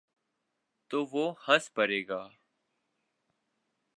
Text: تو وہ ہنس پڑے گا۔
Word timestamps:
تو 0.91 1.05
وہ 1.11 1.25
ہنس 1.47 1.73
پڑے 1.73 2.01
گا۔ 2.07 2.21